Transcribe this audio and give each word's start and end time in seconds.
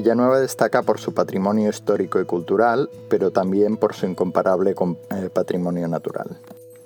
Villanueva 0.00 0.40
destaca 0.40 0.82
por 0.82 0.98
su 0.98 1.12
patrimonio 1.12 1.68
histórico 1.68 2.22
y 2.22 2.24
cultural, 2.24 2.88
pero 3.10 3.32
también 3.32 3.76
por 3.76 3.94
su 3.94 4.06
incomparable 4.06 4.70
eh, 4.70 5.28
patrimonio 5.28 5.88
natural. 5.88 6.38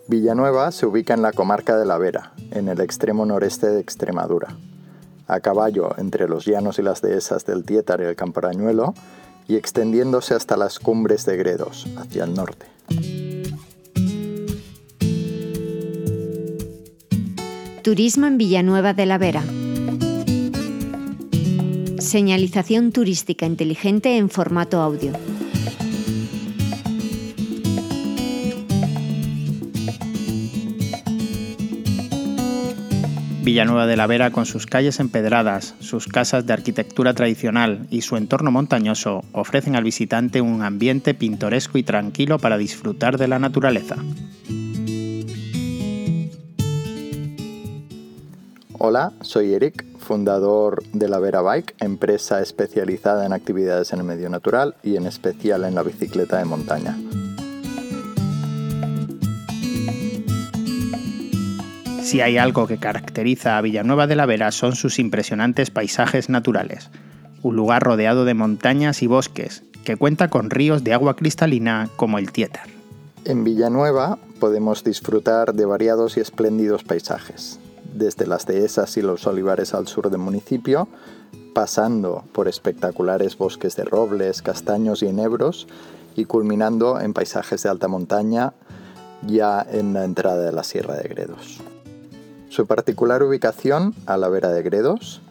Villanueva 0.09 0.73
se 0.73 0.85
ubica 0.85 1.15
en 1.15 1.23
la 1.23 1.31
comarca 1.31 1.77
de 1.77 1.87
La 1.87 1.97
Vera, 1.97 2.33
en 2.51 2.69
el 2.69 2.81
extremo 2.81 3.25
noreste 3.25 3.69
de 3.69 3.79
Extremadura, 3.79 4.57
a 5.29 5.39
caballo 5.39 5.97
entre 5.97 6.29
los 6.29 6.45
llanos 6.45 6.81
y 6.81 6.83
las 6.83 7.03
dehesas 7.03 7.47
del 7.47 7.65
Tietar 7.65 8.01
y 8.01 8.05
el 8.05 8.17
Camparañuelo, 8.17 8.95
y 9.47 9.55
extendiéndose 9.55 10.35
hasta 10.35 10.57
las 10.57 10.81
cumbres 10.81 11.25
de 11.25 11.37
Gredos, 11.37 11.87
hacia 11.97 12.25
el 12.25 12.35
norte. 12.35 12.67
Turismo 17.83 18.27
en 18.27 18.39
Villanueva 18.39 18.93
de 18.93 19.07
la 19.07 19.19
Vera. 19.19 19.45
Señalización 22.15 22.93
turística 22.93 23.45
inteligente 23.45 24.19
en 24.19 24.31
formato 24.31 24.81
audio. 24.81 25.11
Villanueva 33.43 33.89
de 33.89 33.97
la 33.97 34.07
Vera, 34.07 34.31
con 34.31 34.47
sus 34.47 34.67
calles 34.67 35.01
empedradas, 35.01 35.75
sus 35.81 36.07
casas 36.07 36.47
de 36.47 36.53
arquitectura 36.53 37.15
tradicional 37.15 37.89
y 37.91 38.03
su 38.03 38.17
entorno 38.17 38.53
montañoso, 38.53 39.25
ofrecen 39.33 39.75
al 39.75 39.83
visitante 39.83 40.41
un 40.41 40.63
ambiente 40.63 41.15
pintoresco 41.15 41.79
y 41.79 41.83
tranquilo 41.83 42.39
para 42.39 42.59
disfrutar 42.59 43.19
de 43.19 43.27
la 43.27 43.41
naturaleza. 43.41 43.97
Hola, 48.79 49.13
soy 49.21 49.55
Eric, 49.55 49.85
fundador 50.05 50.85
de 50.93 51.09
la 51.09 51.19
Vera 51.19 51.43
Bike, 51.43 51.75
empresa 51.81 52.41
especializada 52.41 53.27
en 53.27 53.33
actividades 53.33 53.93
en 53.93 53.99
el 53.99 54.05
medio 54.05 54.29
natural 54.29 54.77
y 54.83 54.97
en 54.97 55.07
especial 55.07 55.65
en 55.65 55.75
la 55.75 55.83
bicicleta 55.83 56.39
de 56.39 56.45
montaña. 56.45 56.97
Si 62.03 62.21
hay 62.21 62.39
algo 62.39 62.69
que 62.69 62.79
caracteriza 62.79 63.59
a 63.59 63.61
Villanueva 63.61 64.07
de 64.07 64.15
la 64.15 64.27
Vera 64.27 64.53
son 64.53 64.77
sus 64.77 65.01
impresionantes 65.01 65.71
paisajes 65.71 66.29
naturales. 66.29 66.91
Un 67.43 67.57
lugar 67.57 67.83
rodeado 67.83 68.25
de 68.25 68.35
montañas 68.35 69.03
y 69.03 69.09
bosques, 69.09 69.65
que 69.85 69.97
cuenta 69.97 70.29
con 70.29 70.51
ríos 70.51 70.85
de 70.85 70.95
agua 70.95 71.17
cristalina 71.17 71.89
como 71.97 72.19
el 72.19 72.31
Tietar. 72.31 72.69
En 73.25 73.43
Villanueva 73.43 74.19
podemos 74.39 74.85
disfrutar 74.85 75.55
de 75.55 75.65
variados 75.65 76.17
y 76.17 76.21
espléndidos 76.21 76.85
paisajes, 76.85 77.59
desde 77.95 78.27
las 78.27 78.47
dehesas 78.47 78.97
y 78.97 79.03
los 79.03 79.27
olivares 79.27 79.73
al 79.73 79.87
sur 79.87 80.11
del 80.11 80.21
municipio, 80.21 80.89
pasando 81.55 82.25
por 82.33 82.49
espectaculares 82.49 83.39
bosques 83.39 83.77
de 83.77 83.85
robles, 83.85 84.43
castaños 84.43 85.03
y 85.03 85.07
enebros, 85.07 85.67
y 86.17 86.27
culminando 86.27 87.01
en 87.01 87.13
paisajes 87.13 87.63
de 87.63 87.69
alta 87.69 87.89
montaña 87.89 88.53
ya 89.27 89.67
en 89.69 89.95
la 89.95 90.05
entrada 90.05 90.43
de 90.45 90.53
la 90.53 90.65
Sierra 90.65 90.97
de 90.97 91.09
Gredos. 91.09 91.61
Su 92.49 92.67
particular 92.67 93.23
ubicación, 93.23 93.95
a 94.07 94.17
la 94.17 94.29
vera 94.29 94.51
de 94.51 94.63
Gredos, 94.63 95.23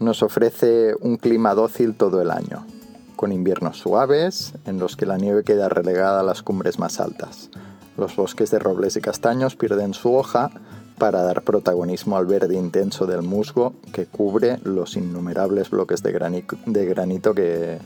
nos 0.00 0.22
ofrece 0.22 0.94
un 1.00 1.16
clima 1.16 1.54
dócil 1.54 1.96
todo 1.96 2.20
el 2.20 2.30
año, 2.30 2.66
con 3.14 3.32
inviernos 3.32 3.78
suaves 3.78 4.54
en 4.66 4.78
los 4.78 4.96
que 4.96 5.06
la 5.06 5.16
nieve 5.16 5.44
queda 5.44 5.68
relegada 5.68 6.20
a 6.20 6.24
las 6.24 6.42
cumbres 6.42 6.78
más 6.78 7.00
altas. 7.00 7.50
Los 7.96 8.16
bosques 8.16 8.50
de 8.50 8.58
robles 8.58 8.96
y 8.96 9.00
castaños 9.00 9.56
pierden 9.56 9.94
su 9.94 10.14
hoja 10.14 10.50
para 10.98 11.22
dar 11.22 11.42
protagonismo 11.42 12.16
al 12.16 12.26
verde 12.26 12.56
intenso 12.56 13.06
del 13.06 13.22
musgo 13.22 13.74
que 13.92 14.06
cubre 14.06 14.58
los 14.64 14.96
innumerables 14.96 15.70
bloques 15.70 16.02
de, 16.02 16.12
granito 16.12 17.34
que 17.34 17.78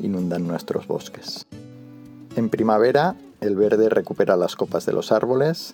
inundan 0.00 0.46
nuestros 0.46 0.86
bosques. 0.86 1.46
En 2.36 2.48
primavera, 2.48 3.16
el 3.40 3.56
verde 3.56 3.88
recupera 3.88 4.36
las 4.36 4.56
copas 4.56 4.86
de 4.86 4.92
los 4.92 5.12
árboles 5.12 5.72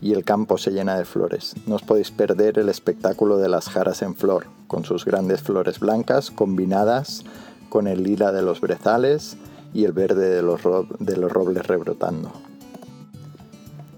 y 0.00 0.12
el 0.12 0.24
campo 0.24 0.58
se 0.58 0.72
llena 0.72 0.96
de 0.96 1.04
flores. 1.04 1.54
No 1.66 1.76
os 1.76 1.82
podéis 1.82 2.10
perder 2.10 2.58
el 2.58 2.68
espectáculo 2.68 3.38
de 3.38 3.48
las 3.48 3.68
jaras 3.68 4.02
en 4.02 4.14
flor, 4.14 4.46
con 4.66 4.84
sus 4.84 5.04
grandes 5.04 5.42
flores 5.42 5.80
blancas 5.80 6.30
combinadas 6.30 7.24
con 7.68 7.86
el 7.86 8.02
lila 8.02 8.32
de 8.32 8.42
los 8.42 8.60
brezales 8.60 9.36
y 9.74 9.84
el 9.84 9.92
verde 9.92 10.30
de 10.30 10.42
los 10.42 10.62
robles 11.32 11.66
rebrotando. 11.66 12.32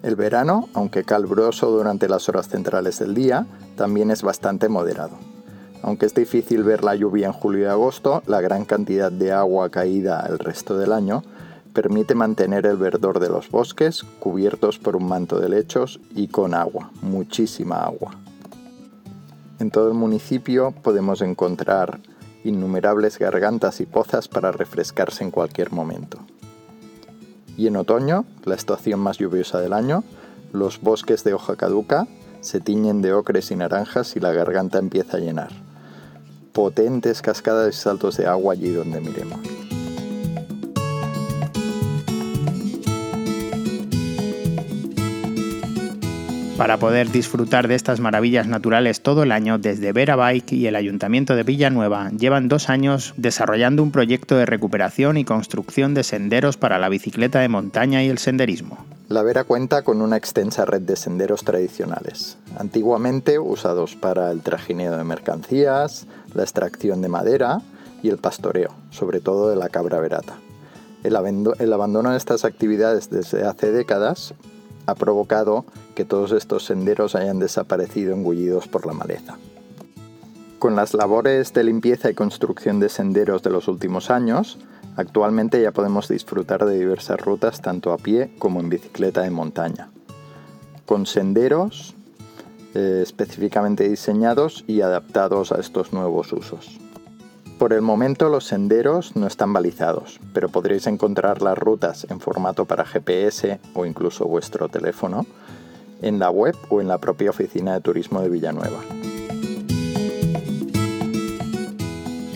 El 0.08 0.16
verano, 0.16 0.70
aunque 0.72 1.04
caluroso 1.04 1.70
durante 1.70 2.08
las 2.08 2.30
horas 2.30 2.48
centrales 2.48 2.98
del 2.98 3.12
día, 3.12 3.46
también 3.76 4.10
es 4.10 4.22
bastante 4.22 4.70
moderado. 4.70 5.18
Aunque 5.82 6.06
es 6.06 6.14
difícil 6.14 6.62
ver 6.62 6.82
la 6.82 6.94
lluvia 6.94 7.26
en 7.26 7.34
julio 7.34 7.64
y 7.64 7.66
agosto, 7.66 8.22
la 8.26 8.40
gran 8.40 8.64
cantidad 8.64 9.12
de 9.12 9.32
agua 9.32 9.68
caída 9.68 10.24
el 10.26 10.38
resto 10.38 10.78
del 10.78 10.94
año 10.94 11.24
permite 11.74 12.14
mantener 12.14 12.64
el 12.64 12.78
verdor 12.78 13.20
de 13.20 13.28
los 13.28 13.50
bosques 13.50 14.02
cubiertos 14.18 14.78
por 14.78 14.96
un 14.96 15.06
manto 15.06 15.40
de 15.40 15.50
lechos 15.50 16.00
y 16.14 16.28
con 16.28 16.54
agua, 16.54 16.90
muchísima 17.02 17.84
agua. 17.84 18.12
En 19.58 19.70
todo 19.70 19.88
el 19.88 19.94
municipio 19.94 20.72
podemos 20.82 21.20
encontrar 21.20 22.00
innumerables 22.44 23.18
gargantas 23.18 23.82
y 23.82 23.84
pozas 23.84 24.26
para 24.26 24.52
refrescarse 24.52 25.22
en 25.22 25.30
cualquier 25.30 25.70
momento 25.70 26.18
y 27.58 27.66
en 27.66 27.76
otoño, 27.76 28.24
la 28.44 28.54
estación 28.54 29.00
más 29.00 29.18
lluviosa 29.18 29.60
del 29.60 29.72
año, 29.72 30.04
los 30.52 30.80
bosques 30.80 31.24
de 31.24 31.34
hoja 31.34 31.56
caduca 31.56 32.06
se 32.40 32.60
tiñen 32.60 33.02
de 33.02 33.12
ocres 33.12 33.50
y 33.50 33.56
naranjas 33.56 34.14
y 34.14 34.20
la 34.20 34.32
garganta 34.32 34.78
empieza 34.78 35.16
a 35.16 35.20
llenar. 35.20 35.50
Potentes 36.52 37.20
cascadas 37.20 37.74
y 37.74 37.78
saltos 37.78 38.16
de 38.16 38.26
agua 38.26 38.52
allí 38.52 38.70
donde 38.70 39.00
miremos. 39.00 39.40
Para 46.58 46.76
poder 46.76 47.12
disfrutar 47.12 47.68
de 47.68 47.76
estas 47.76 48.00
maravillas 48.00 48.48
naturales 48.48 49.00
todo 49.00 49.22
el 49.22 49.30
año, 49.30 49.58
desde 49.58 49.92
Vera 49.92 50.16
Bike 50.16 50.54
y 50.54 50.66
el 50.66 50.74
Ayuntamiento 50.74 51.36
de 51.36 51.44
Villanueva 51.44 52.10
llevan 52.10 52.48
dos 52.48 52.68
años 52.68 53.14
desarrollando 53.16 53.80
un 53.80 53.92
proyecto 53.92 54.36
de 54.36 54.44
recuperación 54.44 55.18
y 55.18 55.24
construcción 55.24 55.94
de 55.94 56.02
senderos 56.02 56.56
para 56.56 56.80
la 56.80 56.88
bicicleta 56.88 57.38
de 57.38 57.48
montaña 57.48 58.02
y 58.02 58.08
el 58.08 58.18
senderismo. 58.18 58.84
La 59.06 59.22
Vera 59.22 59.44
cuenta 59.44 59.82
con 59.82 60.02
una 60.02 60.16
extensa 60.16 60.64
red 60.64 60.82
de 60.82 60.96
senderos 60.96 61.44
tradicionales, 61.44 62.38
antiguamente 62.58 63.38
usados 63.38 63.94
para 63.94 64.32
el 64.32 64.40
trajineo 64.40 64.96
de 64.96 65.04
mercancías, 65.04 66.08
la 66.34 66.42
extracción 66.42 67.00
de 67.02 67.08
madera 67.08 67.60
y 68.02 68.08
el 68.08 68.18
pastoreo, 68.18 68.74
sobre 68.90 69.20
todo 69.20 69.48
de 69.48 69.54
la 69.54 69.68
cabra 69.68 70.00
verata. 70.00 70.34
El, 71.04 71.14
abandono 71.72 72.10
de 72.10 72.16
estas 72.16 72.44
actividades 72.44 73.10
desde 73.10 73.46
hace 73.46 73.70
décadas 73.70 74.34
ha 74.88 74.94
provocado 74.94 75.66
que 75.94 76.06
todos 76.06 76.32
estos 76.32 76.64
senderos 76.64 77.14
hayan 77.14 77.38
desaparecido 77.38 78.14
engullidos 78.14 78.68
por 78.68 78.86
la 78.86 78.94
maleza. 78.94 79.36
Con 80.58 80.76
las 80.76 80.94
labores 80.94 81.52
de 81.52 81.62
limpieza 81.62 82.08
y 82.10 82.14
construcción 82.14 82.80
de 82.80 82.88
senderos 82.88 83.42
de 83.42 83.50
los 83.50 83.68
últimos 83.68 84.10
años, 84.10 84.58
actualmente 84.96 85.60
ya 85.60 85.72
podemos 85.72 86.08
disfrutar 86.08 86.64
de 86.64 86.78
diversas 86.78 87.20
rutas 87.20 87.60
tanto 87.60 87.92
a 87.92 87.98
pie 87.98 88.32
como 88.38 88.60
en 88.60 88.70
bicicleta 88.70 89.20
de 89.20 89.30
montaña, 89.30 89.90
con 90.86 91.04
senderos 91.04 91.94
eh, 92.74 93.00
específicamente 93.02 93.86
diseñados 93.86 94.64
y 94.66 94.80
adaptados 94.80 95.52
a 95.52 95.60
estos 95.60 95.92
nuevos 95.92 96.32
usos. 96.32 96.78
Por 97.58 97.72
el 97.72 97.82
momento 97.82 98.28
los 98.28 98.44
senderos 98.44 99.16
no 99.16 99.26
están 99.26 99.52
balizados, 99.52 100.20
pero 100.32 100.48
podréis 100.48 100.86
encontrar 100.86 101.42
las 101.42 101.58
rutas 101.58 102.06
en 102.08 102.20
formato 102.20 102.66
para 102.66 102.84
GPS 102.84 103.58
o 103.74 103.84
incluso 103.84 104.26
vuestro 104.26 104.68
teléfono 104.68 105.26
en 106.00 106.20
la 106.20 106.30
web 106.30 106.54
o 106.68 106.80
en 106.80 106.86
la 106.86 106.98
propia 106.98 107.30
oficina 107.30 107.74
de 107.74 107.80
turismo 107.80 108.20
de 108.20 108.28
Villanueva. 108.28 108.78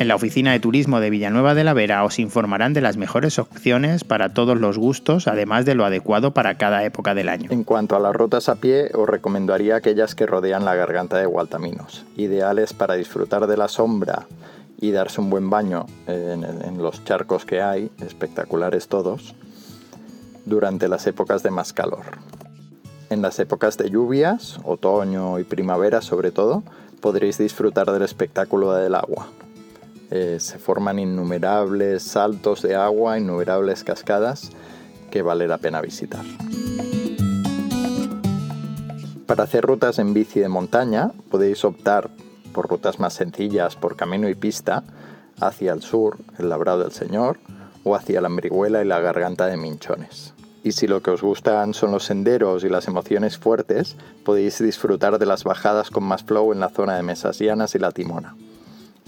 En 0.00 0.08
la 0.08 0.16
oficina 0.16 0.50
de 0.50 0.58
turismo 0.58 0.98
de 0.98 1.10
Villanueva 1.10 1.54
de 1.54 1.62
la 1.62 1.74
Vera 1.74 2.02
os 2.02 2.19
informarán 2.19 2.72
de 2.72 2.80
las 2.80 2.96
mejores 2.96 3.38
opciones 3.38 4.02
para 4.02 4.34
todos 4.34 4.58
los 4.58 4.76
gustos, 4.76 5.28
además 5.28 5.64
de 5.64 5.76
lo 5.76 5.84
adecuado 5.84 6.34
para 6.34 6.56
cada 6.56 6.82
época 6.82 7.14
del 7.14 7.28
año. 7.28 7.48
En 7.52 7.62
cuanto 7.62 7.94
a 7.94 8.00
las 8.00 8.16
rutas 8.16 8.48
a 8.48 8.56
pie, 8.56 8.90
os 8.94 9.08
recomendaría 9.08 9.76
aquellas 9.76 10.16
que 10.16 10.26
rodean 10.26 10.64
la 10.64 10.74
garganta 10.74 11.19
de 11.19 11.26
Gualtaminos, 11.26 12.04
ideales 12.16 12.72
para 12.72 12.94
disfrutar 12.94 13.46
de 13.46 13.56
la 13.56 13.69
sombra 13.69 14.26
y 14.82 14.90
darse 14.90 15.20
un 15.20 15.31
buen 15.31 15.49
baño 15.49 15.87
en, 16.08 16.76
los 16.82 17.05
charcos 17.05 17.44
que 17.44 17.62
hay, 17.62 17.88
espectaculares 18.00 18.88
todos, 18.88 19.32
durante 20.44 20.88
las 20.88 21.06
épocas 21.06 21.44
de 21.44 21.52
más 21.52 21.73
calor. 21.73 22.02
En 23.08 23.23
las 23.23 23.38
épocas 23.38 23.79
de 23.79 23.90
lluvias, 23.90 24.58
otoño 24.64 25.38
y 25.38 25.44
primavera 25.44 26.02
sobre 26.02 26.32
todo, 26.32 26.64
podréis 27.00 27.38
disfrutar 27.38 27.93
del 27.93 28.02
espectáculo 28.02 28.73
del 28.73 28.96
agua. 28.96 29.29
Eh, 30.11 30.38
se 30.40 30.58
forman 30.58 30.99
innumerables 30.99 32.02
saltos 32.02 32.61
de 32.62 32.75
agua, 32.75 33.20
innumerables 33.20 33.84
cascadas 33.84 34.50
que 35.12 35.23
vale 35.23 35.46
la 35.46 35.58
pena 35.58 35.81
visitar. 35.81 36.25
Para 39.26 39.44
hacer 39.44 39.64
rutas 39.64 40.00
en 40.00 40.12
bici 40.12 40.40
de 40.40 40.49
montaña 40.49 41.12
podéis 41.31 41.64
optar 41.64 42.11
por 42.52 42.69
rutas 42.69 42.99
más 43.00 43.14
sencillas 43.14 43.76
por 43.76 43.96
camino 43.96 44.28
y 44.28 44.34
pista 44.34 44.84
hacia 45.40 45.72
el 45.72 45.82
sur, 45.82 46.19
el 46.38 46.49
Labrado 46.49 46.82
del 46.82 46.93
Señor, 46.93 47.38
o 47.84 47.96
hacia 47.96 48.20
la 48.20 48.28
Merihuela 48.28 48.82
y 48.82 48.87
la 48.87 49.00
Garganta 49.00 49.46
de 49.46 49.56
Minchones. 49.56 50.34
Y 50.64 50.72
si 50.72 50.87
lo 50.87 51.02
que 51.02 51.10
os 51.10 51.22
gustan 51.22 51.75
son 51.75 51.90
los 51.90 52.04
senderos 52.04 52.62
y 52.62 52.69
las 52.69 52.87
emociones 52.87 53.37
fuertes, 53.37 53.96
podéis 54.25 54.62
disfrutar 54.62 55.19
de 55.19 55.26
las 55.26 55.43
bajadas 55.43 55.90
con 55.90 56.04
más 56.04 56.22
flow 56.22 56.52
en 56.52 56.60
la 56.60 56.69
zona 56.69 56.96
de 56.96 57.02
Mesas 57.02 57.40
Llanas 57.40 57.75
y 57.75 57.81
la 57.81 57.90
Timona. 57.90 58.37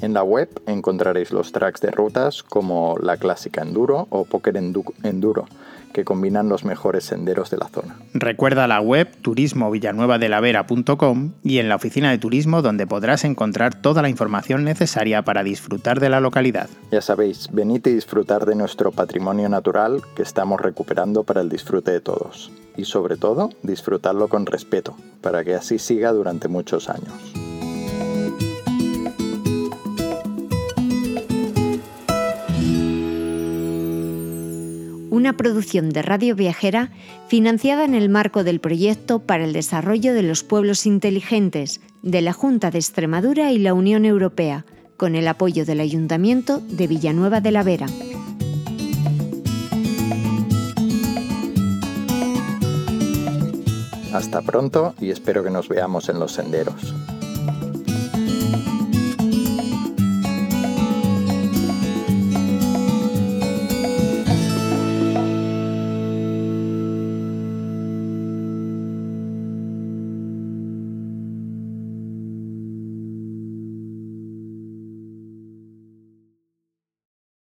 En 0.04 0.12
la 0.12 0.22
web 0.22 0.50
encontraréis 0.66 1.32
los 1.32 1.52
tracks 1.52 1.80
de 1.80 1.90
rutas 1.90 2.42
como 2.42 2.98
la 3.00 3.16
clásica 3.16 3.62
Enduro 3.62 4.06
o 4.10 4.26
Poker 4.26 4.58
Enduro, 4.58 5.46
que 5.94 6.04
combinan 6.04 6.50
los 6.50 6.66
mejores 6.66 7.04
senderos 7.04 7.48
de 7.48 7.56
la 7.56 7.68
zona. 7.68 7.96
Recuerda 8.12 8.68
la 8.68 8.82
web 8.82 9.08
turismovillanuevadelavera.com 9.22 11.32
y 11.42 11.56
en 11.56 11.70
la 11.70 11.76
oficina 11.76 12.10
de 12.10 12.18
turismo 12.18 12.60
donde 12.60 12.86
podrás 12.86 13.24
encontrar 13.24 13.80
toda 13.80 14.02
la 14.02 14.10
información 14.10 14.62
necesaria 14.62 15.22
para 15.22 15.42
disfrutar 15.42 16.00
de 16.00 16.10
la 16.10 16.20
localidad. 16.20 16.68
Ya 16.92 17.00
sabéis, 17.00 17.48
venid 17.50 17.86
y 17.86 17.94
disfrutar 17.94 18.44
de 18.44 18.56
nuestro 18.56 18.92
patrimonio 18.92 19.48
natural 19.48 20.02
que 20.14 20.22
estamos 20.22 20.60
recuperando 20.60 21.24
para 21.24 21.40
el 21.40 21.48
disfrute 21.48 21.92
de 21.92 22.02
todos. 22.02 22.52
Y 22.76 22.84
sobre 22.84 23.16
todo, 23.16 23.48
disfrutarlo 23.62 24.28
con 24.28 24.44
respeto, 24.44 24.98
para 25.22 25.44
que 25.44 25.54
así 25.54 25.78
siga 25.78 26.12
durante 26.12 26.48
muchos 26.48 26.90
años. 26.90 27.43
Una 35.24 35.38
producción 35.38 35.88
de 35.88 36.02
Radio 36.02 36.36
Viajera 36.36 36.90
financiada 37.28 37.86
en 37.86 37.94
el 37.94 38.10
marco 38.10 38.44
del 38.44 38.60
proyecto 38.60 39.20
para 39.20 39.44
el 39.44 39.54
desarrollo 39.54 40.12
de 40.12 40.22
los 40.22 40.44
pueblos 40.44 40.84
inteligentes 40.84 41.80
de 42.02 42.20
la 42.20 42.34
Junta 42.34 42.70
de 42.70 42.76
Extremadura 42.76 43.50
y 43.50 43.56
la 43.56 43.72
Unión 43.72 44.04
Europea, 44.04 44.66
con 44.98 45.14
el 45.14 45.26
apoyo 45.26 45.64
del 45.64 45.80
Ayuntamiento 45.80 46.60
de 46.60 46.86
Villanueva 46.88 47.40
de 47.40 47.50
la 47.52 47.62
Vera. 47.62 47.86
Hasta 54.12 54.42
pronto 54.42 54.94
y 55.00 55.08
espero 55.08 55.42
que 55.42 55.48
nos 55.48 55.70
veamos 55.70 56.10
en 56.10 56.20
los 56.20 56.32
senderos. 56.32 56.94